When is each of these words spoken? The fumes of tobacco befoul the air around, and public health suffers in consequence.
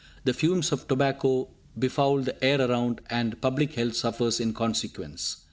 The 0.23 0.33
fumes 0.33 0.71
of 0.71 0.87
tobacco 0.87 1.47
befoul 1.77 2.21
the 2.23 2.43
air 2.43 2.59
around, 2.59 3.01
and 3.11 3.39
public 3.39 3.75
health 3.75 3.95
suffers 3.95 4.39
in 4.39 4.51
consequence. 4.51 5.37